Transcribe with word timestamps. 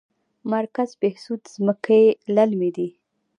مرکز 0.53 0.89
بهسود 1.01 1.41
ځمکې 1.53 2.01
للمي 2.35 2.69
دي؟ 2.75 2.89